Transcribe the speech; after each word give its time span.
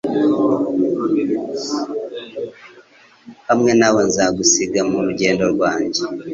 hamwe 3.47 3.71
na 3.79 3.89
we 3.93 4.01
nzagusiga 4.09 4.81
mu 4.89 4.99
rugendo 5.05 5.43
rwanjye 5.53 6.01